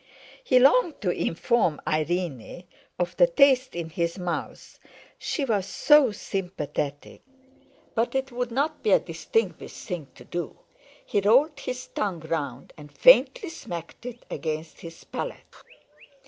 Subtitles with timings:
[0.43, 2.63] He longed to inform Irene
[2.97, 9.85] of the taste in his mouth—she was so sympathetic—but it would not be a distinguished
[9.87, 10.57] thing to do;
[11.05, 15.45] he rolled his tongue round, and faintly smacked it against his palate.